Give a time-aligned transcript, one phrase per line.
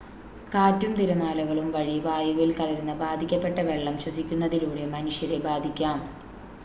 [0.51, 5.99] കാറ്റും തിരമാലകളും വഴി വായുവിൽ കലരുന്ന ബാധിക്കപ്പെട്ട വെള്ളം ശ്വസിക്കുന്നതിലൂടെ മനുഷ്യരെ ബാധിക്കാം